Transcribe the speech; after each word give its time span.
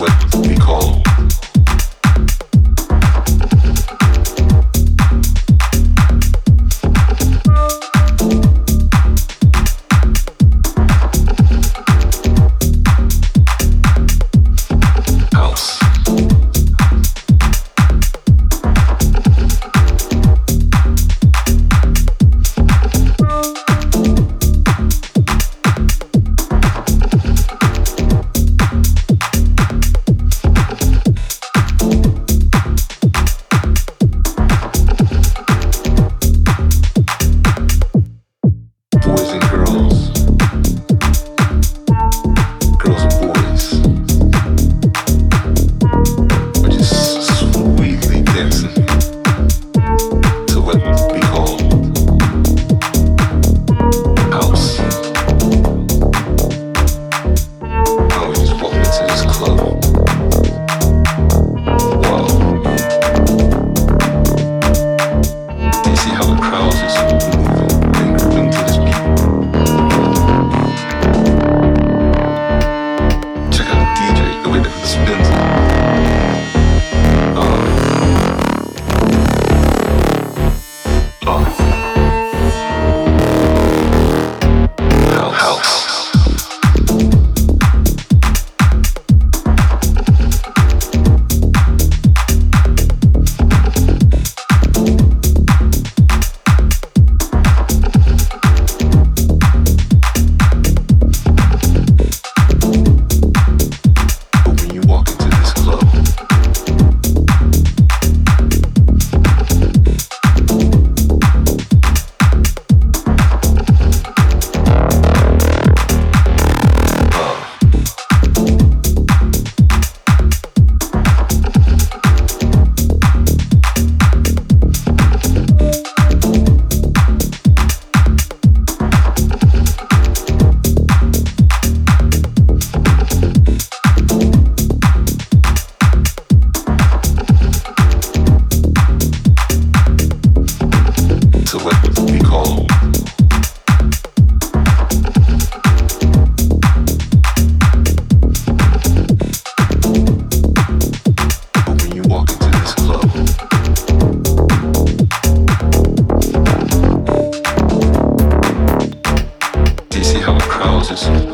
what 0.00 0.46
we 0.46 0.56
call 0.56 0.97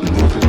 минуты. 0.05 0.44